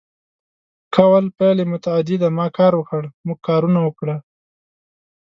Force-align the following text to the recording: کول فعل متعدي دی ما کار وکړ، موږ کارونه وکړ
کول 0.95 1.25
فعل 1.35 1.57
متعدي 1.71 2.15
دی 2.21 2.29
ما 2.37 2.45
کار 2.57 2.73
وکړ، 2.77 3.03
موږ 3.25 3.39
کارونه 3.47 3.79
وکړ 3.83 4.07